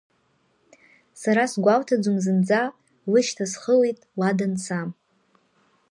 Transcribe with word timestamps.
Сара 1.21 1.43
сгәалҭаӡом 1.51 2.17
зынӡа, 2.23 2.63
лышьҭа 3.11 3.45
схылеит 3.51 3.99
ла 4.19 4.29
данца. 4.37 4.79